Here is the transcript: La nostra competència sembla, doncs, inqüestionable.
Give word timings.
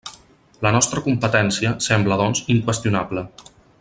La 0.65 0.71
nostra 0.75 1.03
competència 1.07 1.73
sembla, 1.89 2.17
doncs, 2.23 2.43
inqüestionable. 2.55 3.29